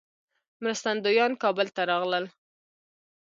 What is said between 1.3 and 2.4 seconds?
کابل ته راغلل.